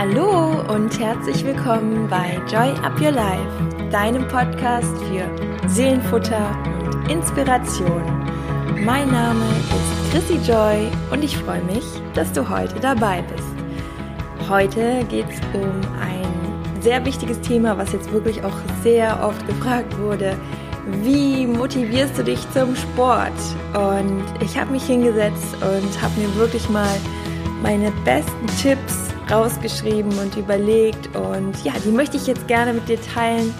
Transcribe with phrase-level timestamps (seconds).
[0.00, 8.04] Hallo und herzlich willkommen bei Joy Up Your Life, deinem Podcast für Seelenfutter und Inspiration.
[8.84, 11.82] Mein Name ist Chrissy Joy und ich freue mich,
[12.14, 13.48] dass du heute dabei bist.
[14.48, 15.68] Heute geht es um
[16.00, 18.54] ein sehr wichtiges Thema, was jetzt wirklich auch
[18.84, 20.36] sehr oft gefragt wurde.
[21.02, 23.32] Wie motivierst du dich zum Sport?
[23.74, 26.94] Und ich habe mich hingesetzt und habe mir wirklich mal
[27.64, 33.00] meine besten Tipps rausgeschrieben und überlegt und ja, die möchte ich jetzt gerne mit dir
[33.00, 33.52] teilen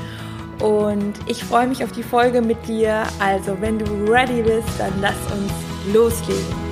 [0.61, 3.05] und ich freue mich auf die Folge mit dir.
[3.21, 5.53] Also, wenn du ready bist, dann lass uns
[5.93, 6.69] loslegen.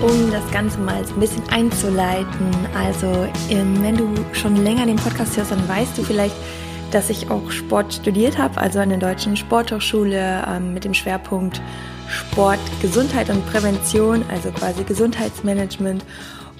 [0.00, 5.36] Um das Ganze mal ein bisschen einzuleiten, also ähm, wenn du schon länger den Podcast
[5.36, 6.34] hörst, dann weißt du vielleicht,
[6.90, 11.60] dass ich auch Sport studiert habe, also an der Deutschen Sporthochschule ähm, mit dem Schwerpunkt
[12.12, 16.04] Sport, Gesundheit und Prävention, also quasi Gesundheitsmanagement.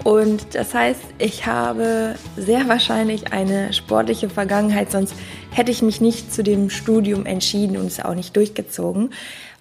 [0.02, 5.14] Und das heißt, ich habe sehr wahrscheinlich eine sportliche Vergangenheit, sonst
[5.50, 9.10] hätte ich mich nicht zu dem Studium entschieden und es auch nicht durchgezogen.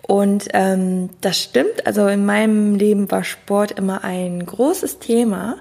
[0.01, 5.57] Und ähm, das stimmt, also in meinem Leben war Sport immer ein großes Thema.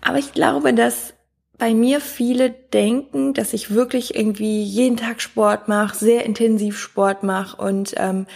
[0.00, 1.12] Aber ich glaube, dass
[1.58, 7.24] bei mir viele denken, dass ich wirklich irgendwie jeden Tag Sport mache, sehr intensiv Sport
[7.24, 8.26] mache und ähm,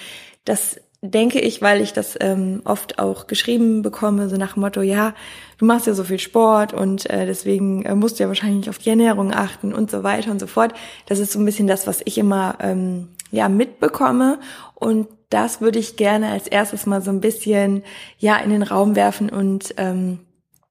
[0.45, 4.83] das denke ich, weil ich das ähm, oft auch geschrieben bekomme, so nach dem Motto,
[4.83, 5.15] ja,
[5.59, 8.79] du machst ja so viel Sport und äh, deswegen äh, musst du ja wahrscheinlich auf
[8.79, 10.73] die Ernährung achten und so weiter und so fort.
[11.07, 14.39] Das ist so ein bisschen das, was ich immer ähm, ja mitbekomme
[14.77, 17.83] und das würde ich gerne als erstes mal so ein bisschen
[18.19, 20.21] ja in den Raum werfen und ähm,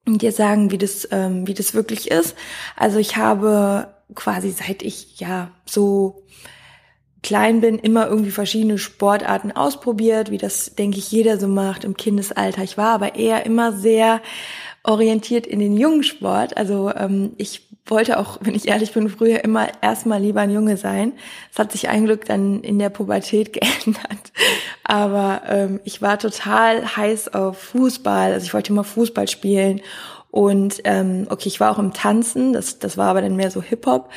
[0.08, 2.36] dir sagen, wie das, ähm, wie das wirklich ist.
[2.78, 6.23] Also ich habe quasi seit ich ja so
[7.23, 11.95] klein bin, immer irgendwie verschiedene Sportarten ausprobiert, wie das, denke ich, jeder so macht im
[11.95, 12.64] Kindesalter.
[12.64, 14.22] Ich war aber eher immer sehr
[14.83, 16.58] orientiert in den jungen Sport.
[16.58, 20.77] Also ähm, ich wollte auch, wenn ich ehrlich bin, früher immer erstmal lieber ein Junge
[20.77, 21.14] sein.
[21.49, 24.31] Das hat sich ein Glück dann in der Pubertät geändert.
[24.83, 28.33] Aber ähm, ich war total heiß auf Fußball.
[28.33, 29.81] Also ich wollte immer Fußball spielen.
[30.31, 33.61] Und ähm, okay, ich war auch im Tanzen, das, das war aber dann mehr so
[33.61, 34.10] Hip-Hop.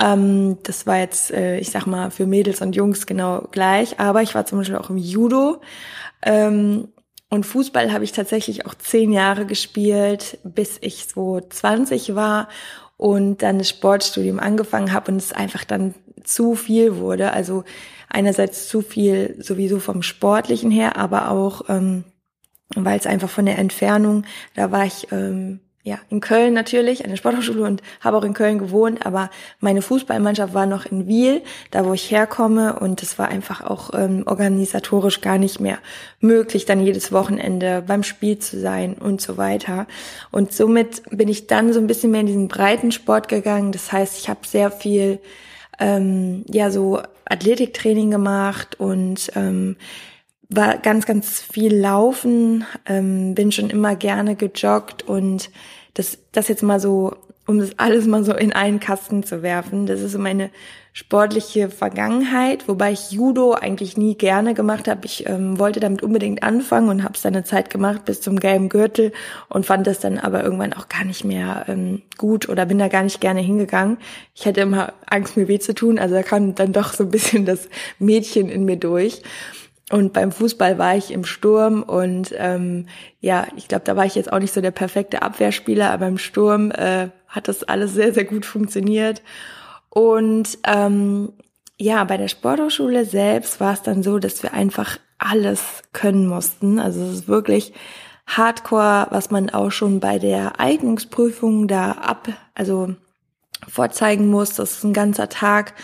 [0.00, 4.00] Ähm, das war jetzt, äh, ich sag mal, für Mädels und Jungs genau gleich.
[4.00, 5.60] Aber ich war zum Beispiel auch im Judo.
[6.22, 6.88] Ähm,
[7.28, 12.48] und Fußball habe ich tatsächlich auch zehn Jahre gespielt, bis ich so 20 war
[12.96, 15.94] und dann das Sportstudium angefangen habe und es einfach dann
[16.24, 17.32] zu viel wurde.
[17.32, 17.64] Also
[18.08, 22.04] einerseits zu viel sowieso vom Sportlichen her, aber auch ähm,
[22.74, 24.24] weil es einfach von der Entfernung,
[24.54, 28.34] da war ich ähm, ja, in Köln natürlich, an der Sporthochschule und habe auch in
[28.34, 29.30] Köln gewohnt, aber
[29.60, 33.90] meine Fußballmannschaft war noch in Wiel, da wo ich herkomme und es war einfach auch
[33.94, 35.78] ähm, organisatorisch gar nicht mehr
[36.20, 39.86] möglich, dann jedes Wochenende beim Spiel zu sein und so weiter.
[40.30, 43.72] Und somit bin ich dann so ein bisschen mehr in diesen breiten Sport gegangen.
[43.72, 45.18] Das heißt, ich habe sehr viel
[45.78, 49.76] ähm, ja so Athletiktraining gemacht und ähm,
[50.50, 55.50] war ganz, ganz viel laufen, ähm, bin schon immer gerne gejoggt und
[55.94, 57.16] das, das jetzt mal so,
[57.46, 60.50] um das alles mal so in einen Kasten zu werfen, das ist meine
[60.92, 65.06] sportliche Vergangenheit, wobei ich Judo eigentlich nie gerne gemacht habe.
[65.06, 68.40] Ich ähm, wollte damit unbedingt anfangen und habe es dann eine Zeit gemacht bis zum
[68.40, 69.12] gelben Gürtel
[69.48, 72.88] und fand das dann aber irgendwann auch gar nicht mehr ähm, gut oder bin da
[72.88, 73.98] gar nicht gerne hingegangen.
[74.34, 77.10] Ich hatte immer Angst, mir weh zu tun, also da kam dann doch so ein
[77.10, 77.68] bisschen das
[78.00, 79.22] Mädchen in mir durch.
[79.90, 82.86] Und beim Fußball war ich im Sturm und ähm,
[83.18, 86.18] ja, ich glaube, da war ich jetzt auch nicht so der perfekte Abwehrspieler, aber im
[86.18, 89.20] Sturm äh, hat das alles sehr, sehr gut funktioniert.
[89.88, 91.32] Und ähm,
[91.76, 95.60] ja, bei der Sporthochschule selbst war es dann so, dass wir einfach alles
[95.92, 96.78] können mussten.
[96.78, 97.72] Also es ist wirklich
[98.26, 102.94] Hardcore, was man auch schon bei der Eignungsprüfung da ab, also
[103.66, 104.54] vorzeigen muss.
[104.54, 105.74] Das ist ein ganzer Tag.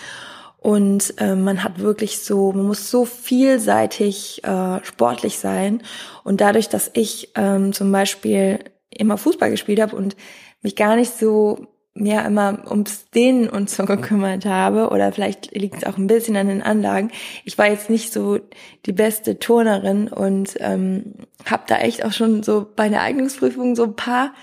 [0.67, 5.81] Und äh, man hat wirklich so, man muss so vielseitig äh, sportlich sein.
[6.25, 8.59] Und dadurch, dass ich ähm, zum Beispiel
[8.91, 10.17] immer Fußball gespielt habe und
[10.63, 15.77] mich gar nicht so ja immer ums Dehnen und so gekümmert habe oder vielleicht liegt
[15.77, 17.13] es auch ein bisschen an den Anlagen.
[17.45, 18.41] Ich war jetzt nicht so
[18.87, 21.15] die beste Turnerin und ähm,
[21.49, 24.35] habe da echt auch schon so bei der Eignungsprüfung so ein paar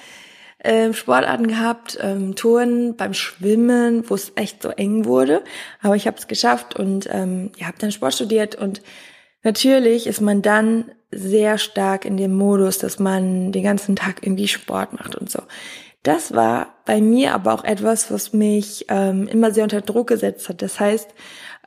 [0.63, 5.43] äh, Sportarten gehabt, ähm, Touren beim Schwimmen, wo es echt so eng wurde.
[5.81, 8.81] Aber ich habe es geschafft und ähm, ja, habe dann Sport studiert und
[9.43, 14.47] natürlich ist man dann sehr stark in dem Modus, dass man den ganzen Tag irgendwie
[14.47, 15.41] Sport macht und so.
[16.01, 20.49] Das war bei mir aber auch etwas, was mich ähm, immer sehr unter Druck gesetzt
[20.49, 20.61] hat.
[20.61, 21.09] Das heißt,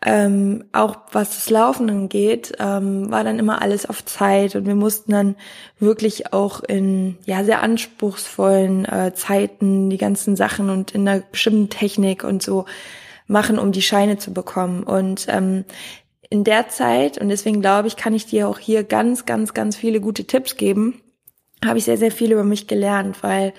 [0.09, 4.77] ähm, auch was das Laufen angeht, ähm, war dann immer alles auf Zeit und wir
[4.77, 5.35] mussten dann
[5.81, 11.71] wirklich auch in ja sehr anspruchsvollen äh, Zeiten die ganzen Sachen und in einer bestimmten
[11.71, 12.67] Technik und so
[13.27, 14.85] machen, um die Scheine zu bekommen.
[14.85, 15.65] Und ähm,
[16.31, 19.75] in der Zeit, und deswegen glaube ich, kann ich dir auch hier ganz, ganz, ganz
[19.75, 21.01] viele gute Tipps geben,
[21.65, 23.55] habe ich sehr, sehr viel über mich gelernt, weil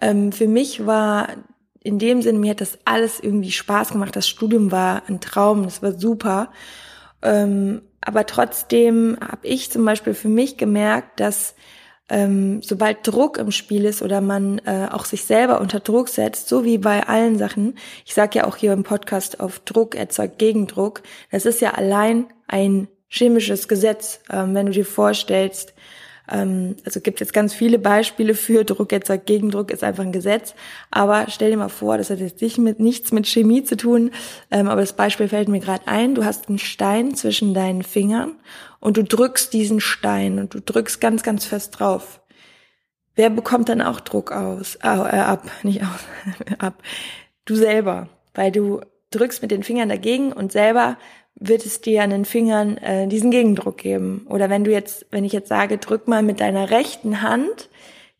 [0.00, 1.28] ähm, für mich war
[1.82, 4.14] in dem Sinne, mir hat das alles irgendwie Spaß gemacht.
[4.14, 6.50] Das Studium war ein Traum, das war super.
[7.22, 11.54] Ähm, aber trotzdem habe ich zum Beispiel für mich gemerkt, dass
[12.10, 16.48] ähm, sobald Druck im Spiel ist oder man äh, auch sich selber unter Druck setzt,
[16.48, 20.38] so wie bei allen Sachen, ich sage ja auch hier im Podcast auf Druck erzeugt
[20.38, 25.72] Gegendruck, das ist ja allein ein chemisches Gesetz, ähm, wenn du dir vorstellst,
[26.30, 30.54] ähm, also gibt jetzt ganz viele Beispiele für Druck erzeugt Gegendruck ist einfach ein Gesetz,
[30.90, 34.10] aber stell dir mal vor, das hat jetzt nicht mit, nichts mit Chemie zu tun,
[34.50, 38.36] ähm, aber das Beispiel fällt mir gerade ein, du hast einen Stein zwischen deinen Fingern
[38.80, 42.20] und du drückst diesen Stein und du drückst ganz, ganz fest drauf.
[43.14, 44.76] Wer bekommt dann auch Druck aus?
[44.76, 46.82] äh, ab, nicht aus, ab.
[47.44, 48.80] Du selber, weil du
[49.10, 50.96] drückst mit den Fingern dagegen und selber
[51.34, 54.26] wird es dir an den Fingern äh, diesen Gegendruck geben.
[54.28, 57.70] Oder wenn du jetzt, wenn ich jetzt sage, drück mal mit deiner rechten Hand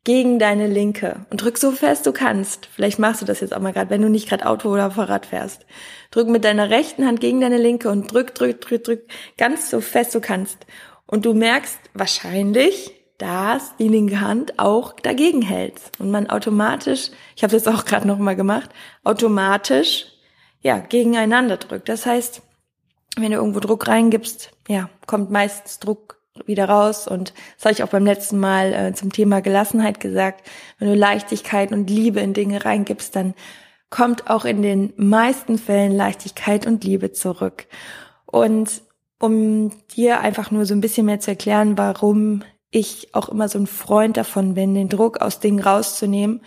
[0.05, 2.67] gegen deine linke und drück so fest du kannst.
[2.67, 5.27] Vielleicht machst du das jetzt auch mal gerade, wenn du nicht gerade Auto oder Fahrrad
[5.27, 5.67] fährst.
[6.11, 9.03] Drück mit deiner rechten Hand gegen deine linke und drück, drück, drück, drück
[9.37, 10.67] ganz so fest du kannst.
[11.07, 17.43] Und du merkst wahrscheinlich, dass die linke Hand auch dagegen hält und man automatisch, ich
[17.43, 18.71] habe das auch gerade noch mal gemacht,
[19.05, 20.07] automatisch
[20.63, 21.91] ja gegeneinander drückt.
[21.91, 22.41] Das heißt,
[23.17, 27.07] wenn du irgendwo Druck reingibst, ja, kommt meistens Druck wieder raus.
[27.09, 30.47] Und das habe ich auch beim letzten Mal äh, zum Thema Gelassenheit gesagt.
[30.79, 33.35] Wenn du Leichtigkeit und Liebe in Dinge reingibst, dann
[33.91, 37.67] kommt auch in den meisten Fällen Leichtigkeit und Liebe zurück.
[38.27, 38.83] Und
[39.19, 43.59] um dir einfach nur so ein bisschen mehr zu erklären, warum ich auch immer so
[43.59, 46.41] ein Freund davon bin, den Druck aus Dingen rauszunehmen,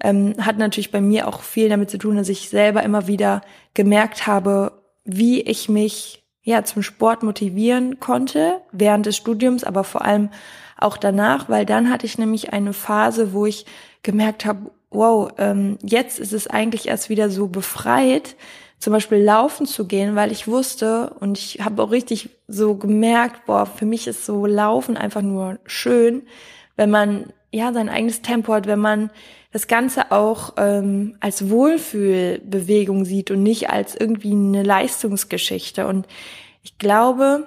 [0.00, 3.42] ähm, hat natürlich bei mir auch viel damit zu tun, dass ich selber immer wieder
[3.74, 10.02] gemerkt habe, wie ich mich ja zum Sport motivieren konnte während des Studiums, aber vor
[10.02, 10.30] allem
[10.76, 13.64] auch danach, weil dann hatte ich nämlich eine Phase, wo ich
[14.02, 18.36] gemerkt habe, wow, ähm, jetzt ist es eigentlich erst wieder so befreit,
[18.78, 23.46] zum Beispiel laufen zu gehen, weil ich wusste und ich habe auch richtig so gemerkt,
[23.46, 26.22] boah, für mich ist so Laufen einfach nur schön,
[26.76, 29.10] wenn man ja sein eigenes Tempo hat, wenn man
[29.52, 35.86] das Ganze auch ähm, als Wohlfühlbewegung sieht und nicht als irgendwie eine Leistungsgeschichte.
[35.86, 36.08] Und
[36.62, 37.46] ich glaube,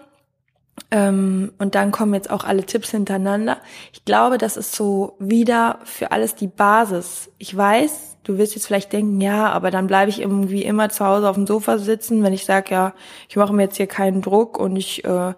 [0.91, 3.57] ähm, und dann kommen jetzt auch alle Tipps hintereinander.
[3.91, 7.29] Ich glaube, das ist so wieder für alles die Basis.
[7.39, 11.06] Ich weiß, du wirst jetzt vielleicht denken, ja, aber dann bleibe ich irgendwie immer zu
[11.06, 12.94] Hause auf dem Sofa sitzen, wenn ich sage, ja,
[13.27, 15.33] ich mache mir jetzt hier keinen Druck und ich äh,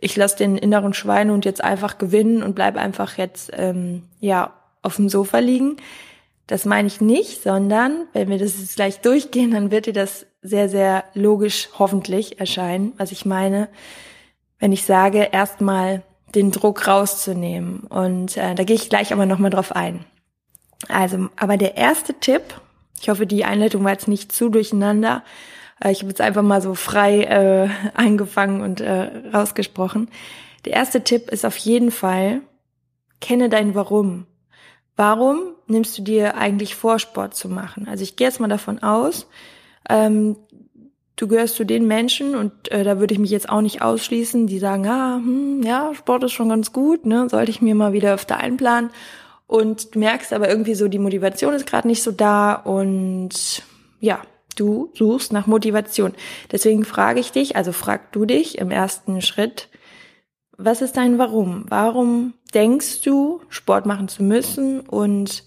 [0.00, 4.96] ich lasse den inneren Schweinehund jetzt einfach gewinnen und bleib einfach jetzt ähm, ja auf
[4.96, 5.76] dem Sofa liegen.
[6.46, 10.26] Das meine ich nicht, sondern wenn wir das jetzt gleich durchgehen, dann wird dir das
[10.40, 13.68] sehr, sehr logisch hoffentlich erscheinen, was ich meine,
[14.58, 16.02] wenn ich sage, erstmal
[16.34, 17.80] den Druck rauszunehmen.
[17.80, 20.04] Und äh, da gehe ich gleich aber nochmal drauf ein.
[20.88, 22.42] Also, aber der erste Tipp,
[23.00, 25.24] ich hoffe, die Einleitung war jetzt nicht zu durcheinander,
[25.84, 30.10] ich habe jetzt einfach mal so frei äh, eingefangen und äh, rausgesprochen.
[30.64, 32.40] Der erste Tipp ist auf jeden Fall,
[33.20, 34.26] kenne dein Warum.
[34.96, 37.86] Warum nimmst du dir eigentlich vor, Sport zu machen?
[37.88, 39.28] Also ich gehe jetzt mal davon aus,
[39.88, 40.36] ähm,
[41.14, 44.46] du gehörst zu den Menschen und äh, da würde ich mich jetzt auch nicht ausschließen,
[44.46, 47.92] die sagen, ah, hm, ja, Sport ist schon ganz gut, ne, sollte ich mir mal
[47.92, 48.90] wieder öfter einplanen.
[49.46, 53.62] Und du merkst aber irgendwie so, die Motivation ist gerade nicht so da und
[54.00, 54.20] ja,
[54.58, 56.14] du suchst nach Motivation.
[56.50, 59.68] Deswegen frage ich dich, also frag du dich im ersten Schritt,
[60.56, 61.66] was ist dein Warum?
[61.68, 65.44] Warum denkst du, Sport machen zu müssen und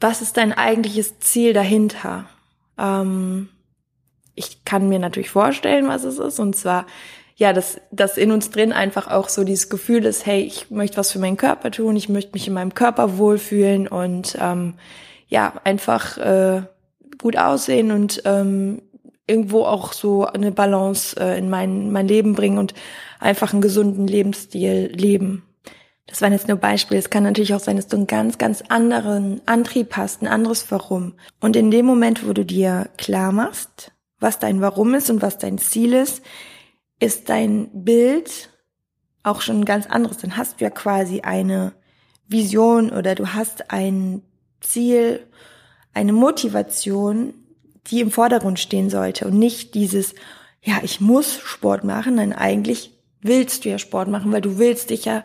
[0.00, 2.28] was ist dein eigentliches Ziel dahinter?
[2.76, 3.48] Ähm,
[4.34, 6.86] ich kann mir natürlich vorstellen, was es ist, und zwar
[7.38, 10.96] ja, dass das in uns drin einfach auch so dieses Gefühl ist, hey, ich möchte
[10.96, 14.74] was für meinen Körper tun, ich möchte mich in meinem Körper wohlfühlen und ähm,
[15.28, 16.62] ja, einfach äh,
[17.18, 18.82] gut aussehen und ähm,
[19.26, 22.74] irgendwo auch so eine Balance äh, in mein, mein Leben bringen und
[23.20, 25.44] einfach einen gesunden Lebensstil leben.
[26.06, 26.98] Das waren jetzt nur Beispiele.
[26.98, 30.70] Es kann natürlich auch sein, dass du einen ganz, ganz anderen Antrieb hast, ein anderes
[30.70, 31.14] Warum.
[31.38, 35.36] Und in dem Moment, wo du dir klar machst, was dein Warum ist und was
[35.36, 36.22] dein Ziel ist,
[36.98, 38.48] ist dein Bild
[39.22, 40.16] auch schon ein ganz anderes.
[40.16, 41.72] Dann hast du ja quasi eine
[42.26, 44.22] Vision oder du hast ein
[44.60, 45.26] Ziel
[45.98, 47.34] eine Motivation,
[47.88, 50.14] die im Vordergrund stehen sollte und nicht dieses,
[50.62, 54.90] ja, ich muss Sport machen, denn eigentlich willst du ja Sport machen, weil du willst
[54.90, 55.24] dich ja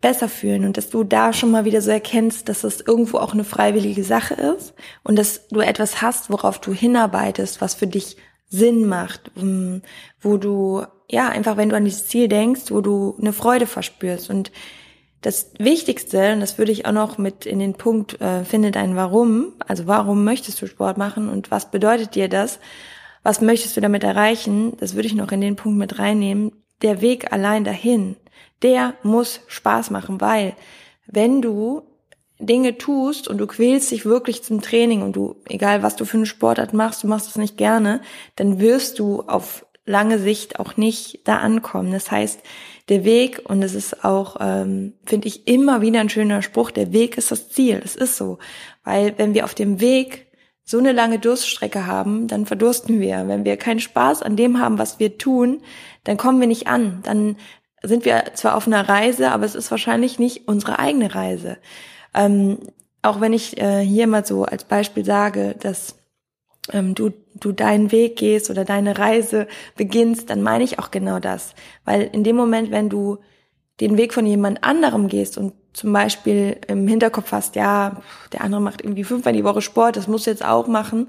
[0.00, 0.64] besser fühlen.
[0.64, 4.02] Und dass du da schon mal wieder so erkennst, dass es irgendwo auch eine freiwillige
[4.02, 8.16] Sache ist und dass du etwas hast, worauf du hinarbeitest, was für dich
[8.48, 9.82] Sinn macht, ähm,
[10.22, 14.30] wo du, ja, einfach wenn du an dieses Ziel denkst, wo du eine Freude verspürst.
[14.30, 14.52] Und
[15.24, 18.94] das Wichtigste, und das würde ich auch noch mit in den Punkt, äh, finde dein
[18.94, 22.58] Warum, also warum möchtest du Sport machen und was bedeutet dir das,
[23.22, 26.52] was möchtest du damit erreichen, das würde ich noch in den Punkt mit reinnehmen,
[26.82, 28.16] der Weg allein dahin,
[28.62, 30.54] der muss Spaß machen, weil
[31.06, 31.82] wenn du
[32.38, 36.18] Dinge tust und du quälst dich wirklich zum Training und du, egal was du für
[36.18, 38.02] eine Sportart machst, du machst es nicht gerne,
[38.36, 41.92] dann wirst du auf lange Sicht auch nicht da ankommen.
[41.92, 42.40] Das heißt,
[42.88, 46.92] der Weg, und es ist auch, ähm, finde ich, immer wieder ein schöner Spruch, der
[46.92, 47.80] Weg ist das Ziel.
[47.82, 48.38] Es ist so.
[48.84, 50.26] Weil wenn wir auf dem Weg
[50.64, 53.28] so eine lange Durststrecke haben, dann verdursten wir.
[53.28, 55.62] Wenn wir keinen Spaß an dem haben, was wir tun,
[56.04, 57.00] dann kommen wir nicht an.
[57.04, 57.36] Dann
[57.82, 61.58] sind wir zwar auf einer Reise, aber es ist wahrscheinlich nicht unsere eigene Reise.
[62.14, 62.58] Ähm,
[63.02, 65.96] auch wenn ich äh, hier mal so als Beispiel sage, dass
[66.72, 71.18] ähm, du, du deinen Weg gehst oder deine Reise beginnst, dann meine ich auch genau
[71.18, 71.54] das.
[71.84, 73.18] Weil in dem Moment, wenn du
[73.80, 78.00] den Weg von jemand anderem gehst und zum Beispiel im Hinterkopf hast, ja,
[78.32, 81.08] der andere macht irgendwie fünfmal die Woche Sport, das musst du jetzt auch machen,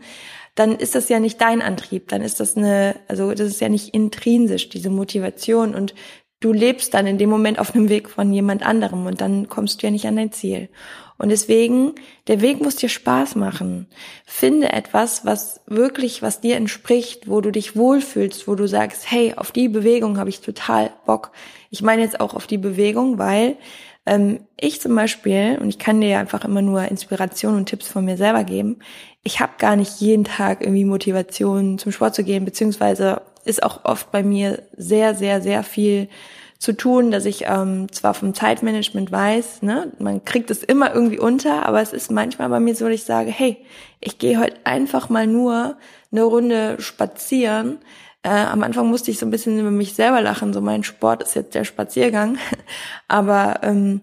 [0.55, 3.70] dann ist das ja nicht dein Antrieb, dann ist das eine, also das ist ja
[3.70, 5.94] nicht intrinsisch, diese Motivation und
[6.39, 9.82] du lebst dann in dem Moment auf einem Weg von jemand anderem und dann kommst
[9.82, 10.70] du ja nicht an dein Ziel.
[11.17, 11.93] Und deswegen,
[12.27, 13.88] der Weg muss dir Spaß machen.
[14.25, 19.34] Finde etwas, was wirklich, was dir entspricht, wo du dich wohlfühlst, wo du sagst, hey,
[19.36, 21.31] auf die Bewegung habe ich total Bock.
[21.69, 23.55] Ich meine jetzt auch auf die Bewegung, weil
[24.05, 28.05] ähm, ich zum Beispiel, und ich kann dir einfach immer nur Inspiration und Tipps von
[28.05, 28.79] mir selber geben,
[29.24, 33.86] ich habe gar nicht jeden Tag irgendwie Motivation zum Sport zu gehen, beziehungsweise ist auch
[33.86, 36.10] oft bei mir sehr, sehr, sehr viel
[36.57, 41.19] zu tun, dass ich ähm, zwar vom Zeitmanagement weiß, ne, man kriegt es immer irgendwie
[41.19, 43.57] unter, aber es ist manchmal bei mir so, dass ich sage, hey,
[44.00, 45.77] ich gehe heute einfach mal nur
[46.12, 47.79] eine Runde spazieren.
[48.24, 51.24] Äh, am Anfang musste ich so ein bisschen über mich selber lachen, so mein Sport
[51.24, 52.38] ist jetzt der Spaziergang,
[53.07, 54.01] aber ähm,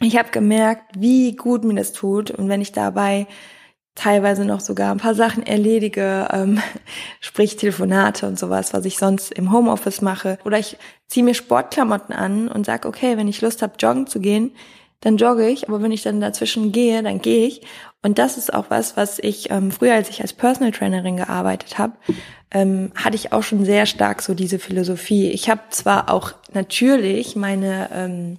[0.00, 3.26] ich habe gemerkt, wie gut mir das tut und wenn ich dabei
[3.94, 6.60] teilweise noch sogar ein paar Sachen erledige, ähm,
[7.20, 10.38] sprich Telefonate und sowas, was ich sonst im Homeoffice mache.
[10.44, 10.76] Oder ich
[11.08, 14.52] ziehe mir Sportklamotten an und sag, okay, wenn ich Lust habe, joggen zu gehen,
[15.00, 17.62] dann jogge ich, aber wenn ich dann dazwischen gehe, dann gehe ich.
[18.02, 21.78] Und das ist auch was, was ich ähm, früher, als ich als Personal Trainerin gearbeitet
[21.78, 21.94] habe,
[22.52, 25.30] ähm, hatte ich auch schon sehr stark so diese Philosophie.
[25.30, 28.38] Ich habe zwar auch natürlich meine ähm,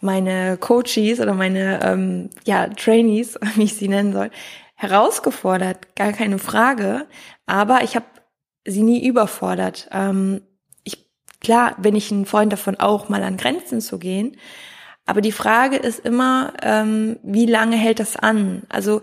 [0.00, 4.30] meine Coaches oder meine ähm, ja Trainees, wie ich sie nennen soll,
[4.80, 7.06] herausgefordert, gar keine Frage.
[7.44, 8.06] Aber ich habe
[8.66, 9.88] sie nie überfordert.
[9.92, 10.40] Ähm,
[10.84, 11.10] ich,
[11.40, 14.38] klar bin ich ein Freund davon, auch mal an Grenzen zu gehen.
[15.04, 18.62] Aber die Frage ist immer, ähm, wie lange hält das an?
[18.70, 19.02] Also,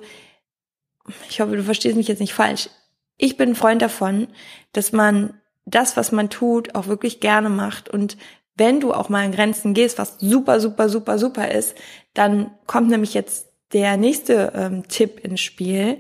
[1.30, 2.70] ich hoffe, du verstehst mich jetzt nicht falsch.
[3.18, 4.30] Ich bin ein Freund davon,
[4.74, 7.88] dass man das, was man tut, auch wirklich gerne macht.
[7.88, 8.18] Und
[8.56, 11.78] wenn du auch mal an Grenzen gehst, was super, super, super, super ist,
[12.16, 15.98] dann kommt nämlich jetzt der nächste ähm, Tipp ins Spiel,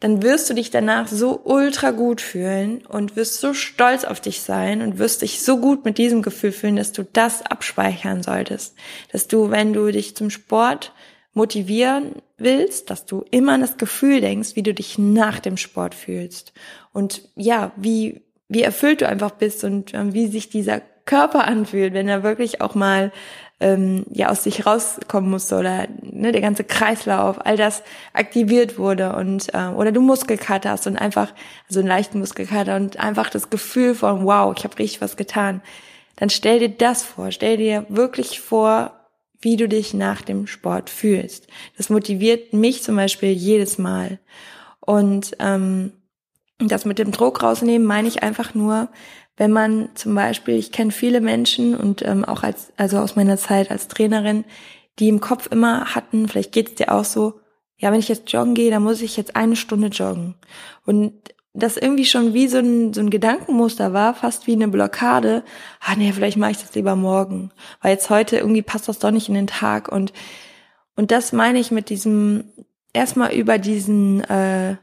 [0.00, 4.40] dann wirst du dich danach so ultra gut fühlen und wirst so stolz auf dich
[4.40, 8.74] sein und wirst dich so gut mit diesem Gefühl fühlen, dass du das abspeichern solltest.
[9.12, 10.92] Dass du, wenn du dich zum Sport
[11.34, 15.94] motivieren willst, dass du immer an das Gefühl denkst, wie du dich nach dem Sport
[15.94, 16.54] fühlst.
[16.92, 21.92] Und ja, wie, wie erfüllt du einfach bist und äh, wie sich dieser Körper anfühlt,
[21.92, 23.12] wenn er wirklich auch mal
[23.60, 29.14] ähm, ja aus sich rauskommen musste oder ne, der ganze Kreislauf, all das aktiviert wurde
[29.14, 31.32] und äh, oder du Muskelkater hast und einfach
[31.68, 35.60] also einen leichten Muskelkater und einfach das Gefühl von wow, ich habe richtig was getan.
[36.16, 38.92] Dann stell dir das vor, stell dir wirklich vor,
[39.40, 41.46] wie du dich nach dem Sport fühlst.
[41.76, 44.18] Das motiviert mich zum Beispiel jedes Mal.
[44.80, 45.92] Und ähm,
[46.58, 48.88] das mit dem Druck rausnehmen meine ich einfach nur,
[49.40, 53.38] wenn man zum Beispiel, ich kenne viele Menschen und ähm, auch als, also aus meiner
[53.38, 54.44] Zeit als Trainerin,
[54.98, 57.40] die im Kopf immer hatten, vielleicht geht es dir auch so,
[57.78, 60.34] ja, wenn ich jetzt joggen gehe, dann muss ich jetzt eine Stunde joggen.
[60.84, 61.14] Und
[61.54, 65.42] das irgendwie schon wie so ein, so ein Gedankenmuster war, fast wie eine Blockade.
[65.80, 67.50] Ah nee, vielleicht mache ich das lieber morgen.
[67.80, 69.90] Weil jetzt heute irgendwie passt das doch nicht in den Tag.
[69.90, 70.12] Und,
[70.96, 72.44] und das meine ich mit diesem,
[72.92, 74.76] erstmal über diesen äh,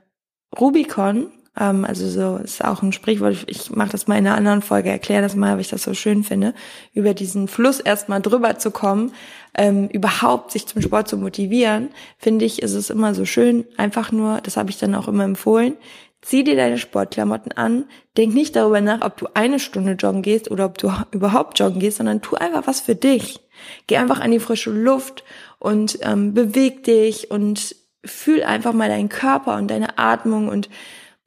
[0.60, 3.46] Rubicon, ähm, also so ist auch ein Sprichwort.
[3.48, 5.94] Ich mache das mal in einer anderen Folge, erkläre das mal, weil ich das so
[5.94, 6.54] schön finde,
[6.94, 9.14] über diesen Fluss erstmal drüber zu kommen,
[9.56, 14.12] ähm, überhaupt sich zum Sport zu motivieren, finde ich, ist es immer so schön, einfach
[14.12, 15.76] nur, das habe ich dann auch immer empfohlen,
[16.22, 17.86] zieh dir deine Sportklamotten an,
[18.18, 21.80] denk nicht darüber nach, ob du eine Stunde joggen gehst oder ob du überhaupt joggen
[21.80, 23.40] gehst, sondern tu einfach was für dich.
[23.88, 25.24] Geh einfach an die frische Luft
[25.60, 30.70] und ähm, beweg dich und fühl einfach mal deinen Körper und deine Atmung und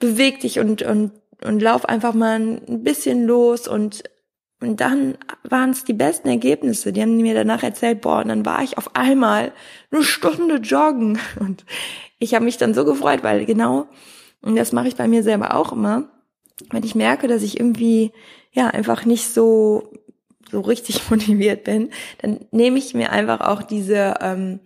[0.01, 1.13] beweg dich und, und,
[1.45, 4.03] und lauf einfach mal ein bisschen los und
[4.63, 6.93] und dann waren es die besten Ergebnisse.
[6.93, 9.53] Die haben mir danach erzählt, boah, und dann war ich auf einmal
[9.91, 11.19] eine Stunde joggen.
[11.41, 11.65] Und
[12.19, 13.87] ich habe mich dann so gefreut, weil genau,
[14.43, 16.11] und das mache ich bei mir selber auch immer,
[16.71, 18.13] wenn ich merke, dass ich irgendwie
[18.53, 19.91] ja einfach nicht so
[20.51, 21.91] so richtig motiviert bin,
[22.21, 24.61] dann nehme ich mir einfach auch diese ähm,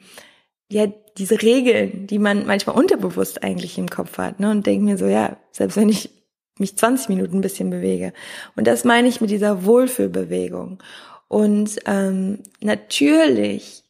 [0.75, 4.99] ja diese Regeln, die man manchmal unterbewusst eigentlich im Kopf hat, ne, und denke mir
[4.99, 6.11] so, ja, selbst wenn ich
[6.59, 8.13] mich 20 Minuten ein bisschen bewege.
[8.57, 10.83] Und das meine ich mit dieser Wohlfühlbewegung.
[11.29, 13.85] Und ähm, natürlich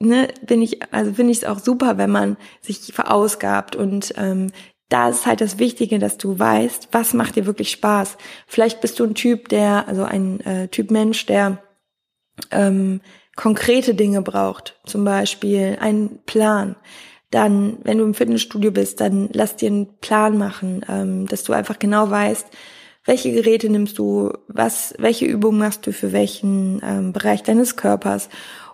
[0.00, 4.50] ne, bin ich, also finde ich es auch super, wenn man sich verausgabt und ähm,
[4.88, 8.16] da ist halt das Wichtige, dass du weißt, was macht dir wirklich Spaß.
[8.46, 11.62] Vielleicht bist du ein Typ, der, also ein äh, Typ Mensch, der
[12.50, 13.02] ähm,
[13.38, 16.74] konkrete Dinge braucht, zum Beispiel einen Plan
[17.30, 21.52] dann, wenn du im Fitnessstudio bist, dann lass dir einen Plan machen, ähm, dass du
[21.52, 22.46] einfach genau weißt,
[23.04, 28.28] welche Geräte nimmst du, was, welche Übungen machst du für welchen ähm, Bereich deines Körpers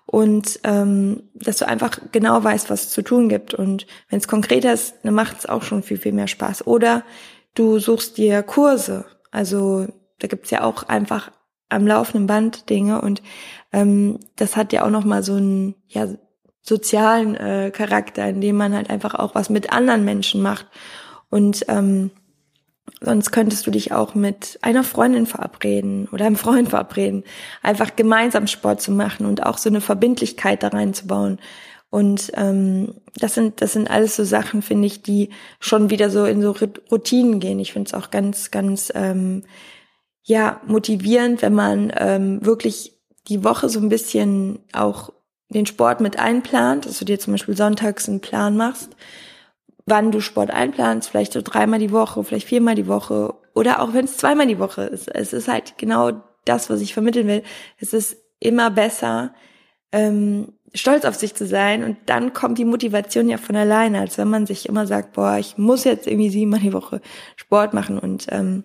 [0.07, 3.55] und ähm, dass du einfach genau weißt, was es zu tun gibt.
[3.55, 6.67] Und wenn es konkreter ist, dann macht es auch schon viel, viel mehr Spaß.
[6.67, 7.05] Oder
[7.55, 9.05] du suchst dir Kurse.
[9.31, 9.89] Also
[10.21, 11.31] da gibt's ja auch einfach
[11.75, 13.23] am laufenden Band Dinge und
[13.73, 16.09] ähm, das hat ja auch noch mal so ein ja
[16.63, 20.67] sozialen äh, Charakter, in dem man halt einfach auch was mit anderen Menschen macht.
[21.29, 22.11] Und ähm,
[23.01, 27.25] sonst könntest du dich auch mit einer Freundin verabreden oder einem Freund verabreden,
[27.63, 31.39] einfach gemeinsam Sport zu machen und auch so eine Verbindlichkeit da reinzubauen.
[31.91, 36.25] Und ähm, das sind das sind alles so Sachen, finde ich, die schon wieder so
[36.25, 36.57] in so
[36.91, 37.61] Routinen gehen.
[37.61, 39.45] Ich finde es auch ganz ganz ähm,
[40.25, 45.13] ja motivierend, wenn man ähm, wirklich die Woche so ein bisschen auch
[45.51, 48.97] den Sport mit einplant, dass du dir zum Beispiel sonntags einen Plan machst,
[49.87, 53.93] wann du Sport einplanst, vielleicht so dreimal die Woche, vielleicht viermal die Woche oder auch
[53.93, 55.09] wenn es zweimal die Woche ist.
[55.09, 56.13] Es ist halt genau
[56.45, 57.43] das, was ich vermitteln will.
[57.79, 59.35] Es ist immer besser,
[59.93, 64.19] ähm, stolz auf sich zu sein und dann kommt die Motivation ja von alleine, als
[64.19, 67.01] wenn man sich immer sagt, boah, ich muss jetzt irgendwie siebenmal die Woche
[67.37, 68.65] Sport machen und ähm,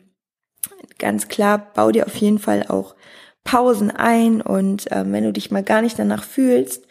[0.98, 2.96] ganz klar, bau dir auf jeden Fall auch
[3.44, 6.86] Pausen ein und ähm, wenn du dich mal gar nicht danach fühlst,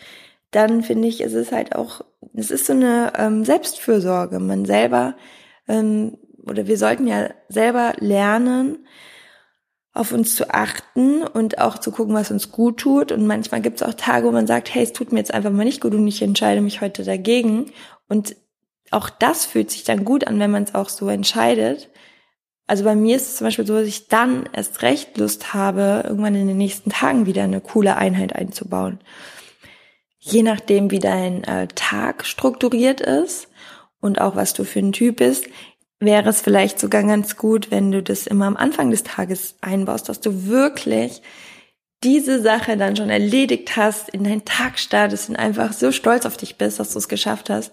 [0.50, 2.00] dann finde ich, ist es halt auch,
[2.34, 4.38] es ist so eine ähm, Selbstfürsorge.
[4.38, 5.16] Man selber,
[5.68, 8.86] ähm, oder wir sollten ja selber lernen,
[9.92, 13.12] auf uns zu achten und auch zu gucken, was uns gut tut.
[13.12, 15.50] Und manchmal gibt es auch Tage, wo man sagt, hey, es tut mir jetzt einfach
[15.50, 17.72] mal nicht gut und ich entscheide mich heute dagegen.
[18.08, 18.36] Und
[18.90, 21.90] auch das fühlt sich dann gut an, wenn man es auch so entscheidet.
[22.68, 26.04] Also bei mir ist es zum Beispiel so, dass ich dann erst recht Lust habe,
[26.06, 29.00] irgendwann in den nächsten Tagen wieder eine coole Einheit einzubauen.
[30.18, 33.48] Je nachdem, wie dein äh, Tag strukturiert ist
[34.00, 35.46] und auch was du für ein Typ bist,
[35.98, 40.10] wäre es vielleicht sogar ganz gut, wenn du das immer am Anfang des Tages einbaust,
[40.10, 41.22] dass du wirklich
[42.04, 46.36] diese Sache dann schon erledigt hast, in deinen Tag startest und einfach so stolz auf
[46.36, 47.72] dich bist, dass du es geschafft hast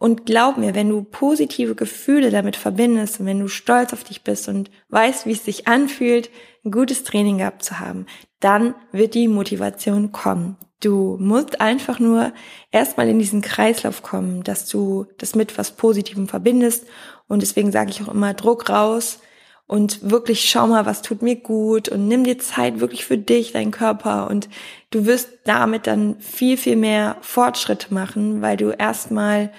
[0.00, 4.22] und glaub mir, wenn du positive Gefühle damit verbindest und wenn du stolz auf dich
[4.22, 6.30] bist und weißt, wie es sich anfühlt,
[6.64, 8.06] ein gutes Training gehabt zu haben,
[8.40, 10.56] dann wird die Motivation kommen.
[10.80, 12.32] Du musst einfach nur
[12.72, 16.86] erstmal in diesen Kreislauf kommen, dass du das mit was Positivem verbindest.
[17.28, 19.20] Und deswegen sage ich auch immer Druck raus
[19.66, 23.52] und wirklich schau mal, was tut mir gut und nimm dir Zeit wirklich für dich,
[23.52, 24.48] deinen Körper und
[24.88, 29.52] du wirst damit dann viel, viel mehr Fortschritte machen, weil du erstmal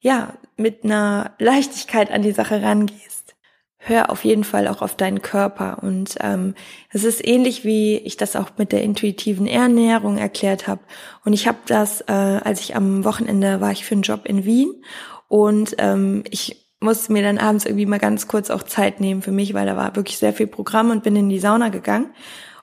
[0.00, 3.34] ja, mit einer Leichtigkeit an die Sache rangehst.
[3.82, 5.78] Hör auf jeden Fall auch auf deinen Körper.
[5.82, 6.54] Und ähm,
[6.90, 10.82] es ist ähnlich, wie ich das auch mit der intuitiven Ernährung erklärt habe.
[11.24, 14.44] Und ich habe das, äh, als ich am Wochenende war ich für einen Job in
[14.44, 14.84] Wien
[15.28, 19.32] und ähm, ich musste mir dann abends irgendwie mal ganz kurz auch Zeit nehmen für
[19.32, 22.10] mich, weil da war wirklich sehr viel Programm und bin in die Sauna gegangen.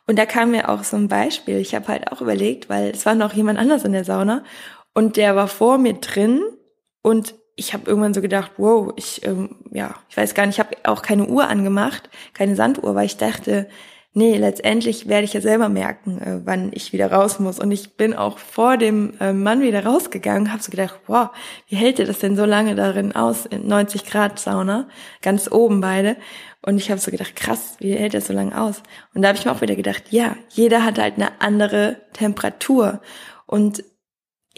[0.08, 1.58] Und da kam mir auch so ein Beispiel.
[1.58, 4.44] Ich habe halt auch überlegt, weil es war noch jemand anders in der Sauna
[4.94, 6.42] und der war vor mir drin
[7.08, 10.60] und ich habe irgendwann so gedacht, wow, ich, ähm, ja, ich weiß gar nicht, ich
[10.60, 13.70] habe auch keine Uhr angemacht, keine Sanduhr, weil ich dachte,
[14.12, 17.60] nee, letztendlich werde ich ja selber merken, äh, wann ich wieder raus muss.
[17.62, 21.30] Und ich bin auch vor dem äh, Mann wieder rausgegangen, habe so gedacht, wow,
[21.70, 24.90] wie hält ihr das denn so lange darin aus, in 90 Grad Sauna,
[25.22, 26.18] ganz oben beide.
[26.62, 28.84] Und ich habe so gedacht, krass, wie hält das so lange aus?
[29.14, 33.00] Und da habe ich mir auch wieder gedacht, ja, jeder hat halt eine andere Temperatur.
[33.46, 33.82] Und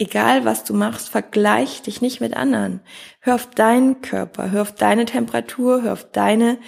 [0.00, 2.80] egal was du machst, vergleich dich nicht mit anderen.
[3.20, 6.58] Hör auf deinen Körper, hör auf deine Temperatur, hör auf deine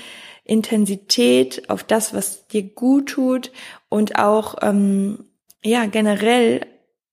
[0.44, 3.50] Intensität, auf das, was dir gut tut
[3.88, 5.24] und auch ähm,
[5.64, 6.66] ja generell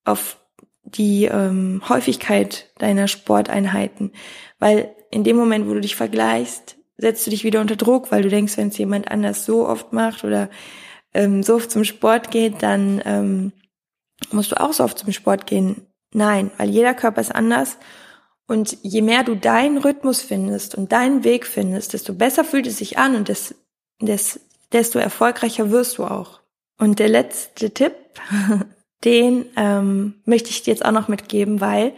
[0.03, 0.37] auf
[0.83, 4.11] die ähm, Häufigkeit deiner Sporteinheiten,
[4.59, 8.23] weil in dem Moment, wo du dich vergleichst, setzt du dich wieder unter Druck, weil
[8.23, 10.49] du denkst, wenn es jemand anders so oft macht oder
[11.13, 13.51] ähm, so oft zum Sport geht, dann ähm,
[14.31, 15.88] musst du auch so oft zum Sport gehen.
[16.11, 17.77] Nein, weil jeder Körper ist anders
[18.47, 22.77] und je mehr du deinen Rhythmus findest und deinen Weg findest, desto besser fühlt es
[22.77, 23.55] sich an und des,
[24.01, 24.39] des,
[24.71, 26.39] desto erfolgreicher wirst du auch.
[26.79, 27.93] Und der letzte Tipp,
[29.03, 31.93] den ähm, möchte ich dir jetzt auch noch mitgeben, weil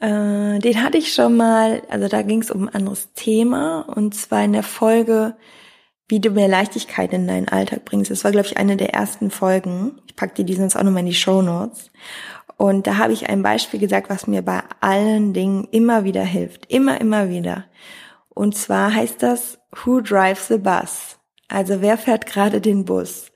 [0.00, 4.14] äh, den hatte ich schon mal, also da ging es um ein anderes Thema und
[4.14, 5.34] zwar in der Folge,
[6.14, 8.08] wie du mehr Leichtigkeit in deinen Alltag bringst.
[8.08, 10.00] Das war, glaube ich, eine der ersten Folgen.
[10.06, 11.90] Ich packe dir die sonst auch nochmal in die Show Notes.
[12.56, 16.70] Und da habe ich ein Beispiel gesagt, was mir bei allen Dingen immer wieder hilft.
[16.70, 17.64] Immer, immer wieder.
[18.28, 21.18] Und zwar heißt das, who drives the bus?
[21.48, 23.32] Also wer fährt gerade den Bus?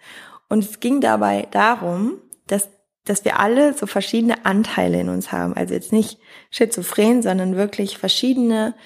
[0.48, 2.68] Und es ging dabei darum, dass,
[3.04, 5.52] dass wir alle so verschiedene Anteile in uns haben.
[5.54, 6.20] Also jetzt nicht
[6.52, 8.76] schizophren, sondern wirklich verschiedene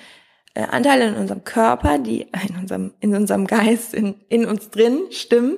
[0.54, 5.00] äh, Anteile in unserem Körper, die in unserem, in unserem Geist, in, in uns drin
[5.10, 5.56] stimmen,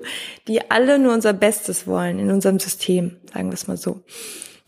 [0.49, 4.03] die alle nur unser Bestes wollen in unserem System, sagen wir es mal so.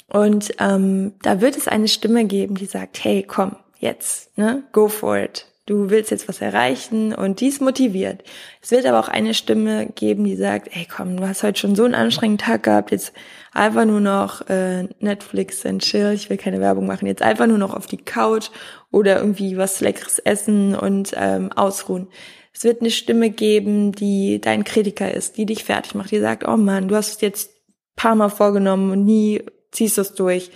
[0.08, 4.88] Und ähm, da wird es eine Stimme geben, die sagt, hey, komm, jetzt, ne, go
[4.88, 5.46] for it.
[5.66, 8.22] Du willst jetzt was erreichen und dies motiviert.
[8.62, 11.74] Es wird aber auch eine Stimme geben, die sagt, ey komm, du hast heute schon
[11.74, 13.12] so einen anstrengenden Tag gehabt, jetzt
[13.56, 17.58] einfach nur noch äh, Netflix and chill, ich will keine Werbung machen, jetzt einfach nur
[17.58, 18.50] noch auf die Couch
[18.90, 22.08] oder irgendwie was Leckeres essen und ähm, ausruhen.
[22.52, 26.46] Es wird eine Stimme geben, die dein Kritiker ist, die dich fertig macht, die sagt,
[26.48, 27.50] oh Mann, du hast es jetzt
[27.96, 29.42] paar Mal vorgenommen und nie
[29.72, 30.50] ziehst du es durch.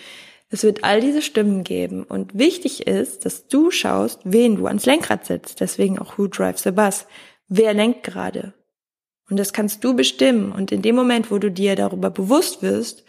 [0.50, 2.02] Es wird all diese Stimmen geben.
[2.02, 5.60] Und wichtig ist, dass du schaust, wen du ans Lenkrad setzt.
[5.60, 7.06] Deswegen auch Who Drives the Bus?
[7.48, 8.52] Wer lenkt gerade?
[9.31, 10.53] Und das kannst du bestimmen.
[10.53, 13.05] Und in dem Moment, wo du dir darüber bewusst wirst,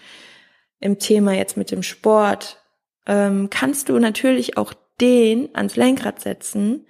[0.79, 2.61] im Thema jetzt mit dem Sport,
[3.07, 6.85] ähm, kannst du natürlich auch den ans Lenkrad setzen,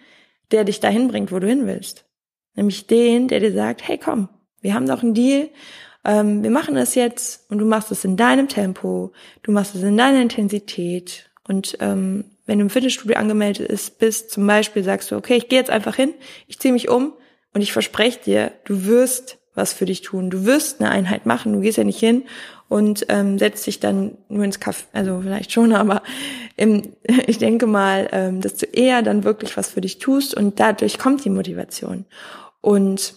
[0.51, 2.05] der dich dahin bringt, wo du hin willst.
[2.55, 4.27] Nämlich den, der dir sagt, hey komm,
[4.59, 5.49] wir haben doch einen Deal
[6.03, 9.11] ähm, wir machen das jetzt und du machst es in deinem Tempo,
[9.43, 14.31] du machst es in deiner Intensität und ähm, wenn du im Fitnessstudio angemeldet ist, bist,
[14.31, 16.13] zum Beispiel sagst du, okay, ich gehe jetzt einfach hin,
[16.47, 17.13] ich ziehe mich um
[17.53, 20.29] und ich verspreche dir, du wirst was für dich tun.
[20.29, 22.23] Du wirst eine Einheit machen, du gehst ja nicht hin
[22.69, 26.03] und ähm, setzt dich dann nur ins Kaffee, also vielleicht schon, aber
[26.55, 26.93] im,
[27.27, 30.97] ich denke mal, ähm, dass du eher dann wirklich was für dich tust und dadurch
[30.97, 32.05] kommt die Motivation.
[32.61, 33.15] Und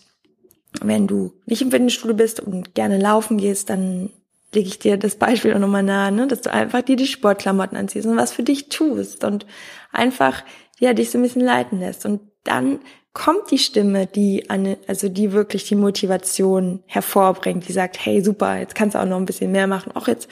[0.80, 4.10] wenn du nicht im Fitnessstudio bist und gerne laufen gehst, dann
[4.52, 6.26] lege ich dir das Beispiel auch nochmal nahe, ne?
[6.26, 9.46] dass du einfach dir die Sportklamotten anziehst und was für dich tust und
[9.92, 10.42] einfach
[10.80, 12.80] ja dich so ein bisschen leiten lässt und dann
[13.14, 18.58] kommt die Stimme, die eine, also die wirklich die Motivation hervorbringt, die sagt, hey super,
[18.58, 19.92] jetzt kannst du auch noch ein bisschen mehr machen.
[19.94, 20.28] Auch jetzt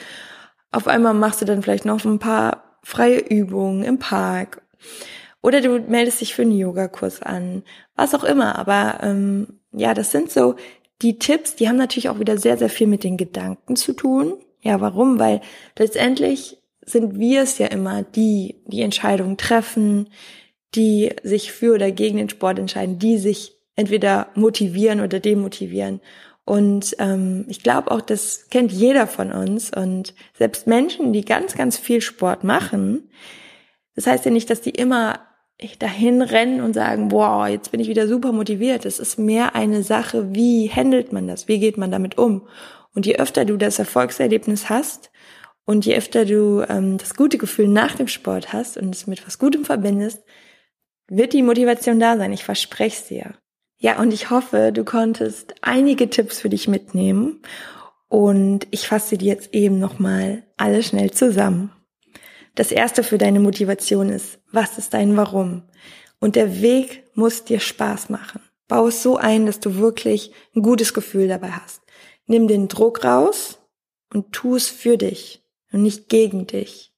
[0.71, 4.61] auf einmal machst du dann vielleicht noch ein paar freie Übungen im Park
[5.41, 7.63] oder du meldest dich für einen Yogakurs an,
[7.95, 8.59] was auch immer.
[8.59, 10.55] Aber ähm, ja, das sind so
[11.01, 14.33] die Tipps, die haben natürlich auch wieder sehr, sehr viel mit den Gedanken zu tun.
[14.61, 15.19] Ja, warum?
[15.19, 15.41] Weil
[15.77, 20.09] letztendlich sind wir es ja immer, die die Entscheidungen treffen,
[20.75, 26.01] die sich für oder gegen den Sport entscheiden, die sich entweder motivieren oder demotivieren.
[26.45, 29.71] Und ähm, ich glaube auch, das kennt jeder von uns.
[29.73, 33.09] Und selbst Menschen, die ganz, ganz viel Sport machen,
[33.95, 35.19] das heißt ja nicht, dass die immer
[35.79, 38.85] dahin rennen und sagen, wow, jetzt bin ich wieder super motiviert.
[38.85, 41.47] Es ist mehr eine Sache, wie handelt man das?
[41.47, 42.47] Wie geht man damit um?
[42.93, 45.11] Und je öfter du das Erfolgserlebnis hast
[45.65, 49.25] und je öfter du ähm, das gute Gefühl nach dem Sport hast und es mit
[49.25, 50.23] was Gutem verbindest,
[51.07, 52.33] wird die Motivation da sein.
[52.33, 53.33] Ich verspreche es dir.
[53.77, 57.41] Ja, und ich hoffe, du konntest einige Tipps für dich mitnehmen
[58.07, 61.71] und ich fasse dir jetzt eben nochmal alle schnell zusammen.
[62.55, 65.63] Das erste für deine Motivation ist, was ist dein Warum?
[66.19, 68.41] Und der Weg muss dir Spaß machen.
[68.67, 71.81] Bau es so ein, dass du wirklich ein gutes Gefühl dabei hast.
[72.25, 73.59] Nimm den Druck raus
[74.13, 76.92] und tu es für dich und nicht gegen dich.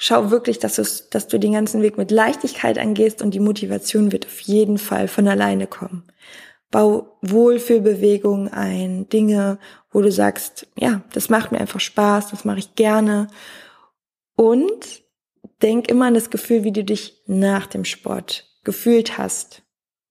[0.00, 4.26] Schau wirklich, dass, dass du den ganzen Weg mit Leichtigkeit angehst und die Motivation wird
[4.26, 6.04] auf jeden Fall von alleine kommen.
[6.70, 9.58] Bau Wohlfühlbewegungen ein, Dinge,
[9.90, 13.26] wo du sagst, ja, das macht mir einfach Spaß, das mache ich gerne
[14.36, 15.02] und
[15.62, 19.62] denk immer an das Gefühl, wie du dich nach dem Sport gefühlt hast.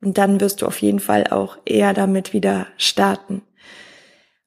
[0.02, 3.42] Und dann wirst du auf jeden Fall auch eher damit wieder starten.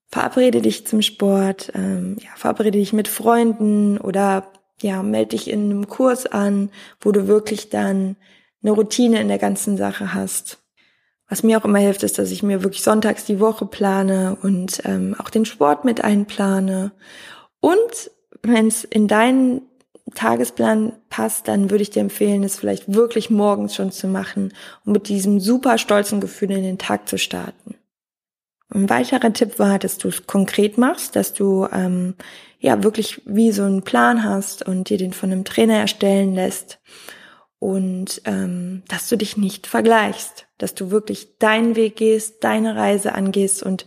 [0.09, 5.71] Verabrede dich zum Sport, ähm, ja, verabrede dich mit Freunden oder ja, melde dich in
[5.71, 8.16] einem Kurs an, wo du wirklich dann
[8.62, 10.59] eine Routine in der ganzen Sache hast.
[11.29, 14.83] Was mir auch immer hilft, ist, dass ich mir wirklich sonntags die Woche plane und
[14.85, 16.90] ähm, auch den Sport mit einplane.
[17.61, 18.11] Und
[18.43, 19.62] wenn es in deinen
[20.14, 24.53] Tagesplan passt, dann würde ich dir empfehlen, es vielleicht wirklich morgens schon zu machen
[24.85, 27.77] und mit diesem super stolzen Gefühl in den Tag zu starten.
[28.73, 32.15] Ein weiterer Tipp war, dass du es konkret machst, dass du ähm,
[32.61, 36.79] ja wirklich wie so einen Plan hast und dir den von einem Trainer erstellen lässt
[37.59, 43.15] und ähm, dass du dich nicht vergleichst, dass du wirklich deinen Weg gehst, deine Reise
[43.15, 43.87] angehst und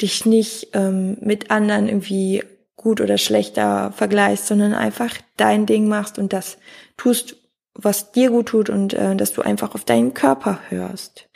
[0.00, 2.42] dich nicht ähm, mit anderen irgendwie
[2.76, 6.58] gut oder schlechter vergleichst, sondern einfach dein Ding machst und das
[6.96, 7.36] tust,
[7.74, 11.28] was dir gut tut und äh, dass du einfach auf deinen Körper hörst.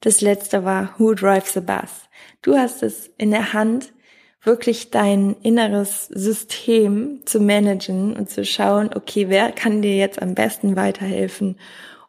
[0.00, 2.05] Das letzte war Who Drives the Bus?
[2.46, 3.92] Du hast es in der Hand,
[4.40, 10.36] wirklich dein inneres System zu managen und zu schauen, okay, wer kann dir jetzt am
[10.36, 11.58] besten weiterhelfen?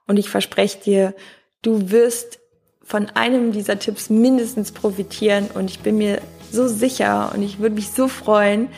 [0.05, 1.15] Und ich verspreche dir,
[1.63, 2.37] du wirst
[2.83, 6.21] von einem dieser Tipps mindestens profitieren und ich bin mir
[6.51, 8.69] so sicher und ich würde mich so freuen,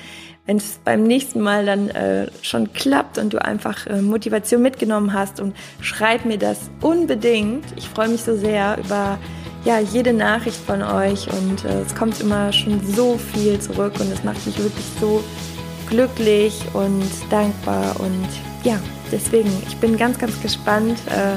[0.50, 5.14] wenn es beim nächsten Mal dann äh, schon klappt und du einfach äh, Motivation mitgenommen
[5.14, 7.66] hast und schreib mir das unbedingt.
[7.76, 9.20] Ich freue mich so sehr über
[9.64, 14.12] ja, jede Nachricht von euch und äh, es kommt immer schon so viel zurück und
[14.12, 15.24] es macht mich wirklich so
[15.88, 18.28] glücklich und dankbar und
[18.64, 18.80] ja,
[19.12, 21.36] deswegen, ich bin ganz, ganz gespannt, äh,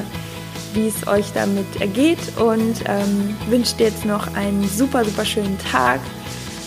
[0.75, 5.59] wie es euch damit ergeht und ähm, wünsche dir jetzt noch einen super, super schönen
[5.71, 5.99] Tag.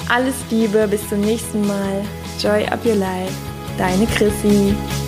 [0.09, 2.05] Alles Liebe, bis zum nächsten Mal.
[2.38, 3.35] Joy up your life.
[3.79, 5.06] Deine Chrissy.